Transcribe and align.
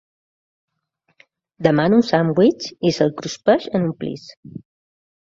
Demana 1.67 1.99
un 1.99 2.07
sandvitx 2.07 2.71
i 2.91 2.93
se'l 2.95 3.13
cruspeix 3.19 3.67
en 3.81 3.85
un 3.89 3.93
plis. 4.01 4.25